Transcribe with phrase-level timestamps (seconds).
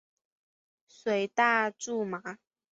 [0.03, 0.03] 大
[0.87, 1.31] 水
[1.77, 2.39] 苎麻